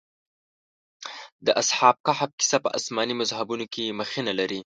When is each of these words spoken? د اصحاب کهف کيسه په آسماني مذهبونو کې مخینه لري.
د 1.45 1.47
اصحاب 1.61 1.95
کهف 2.05 2.31
کيسه 2.39 2.57
په 2.63 2.69
آسماني 2.77 3.13
مذهبونو 3.21 3.65
کې 3.73 3.95
مخینه 3.99 4.33
لري. 4.39 4.59